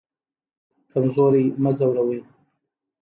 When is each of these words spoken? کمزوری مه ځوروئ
کمزوری 0.91 1.45
مه 1.63 1.71
ځوروئ 1.77 2.19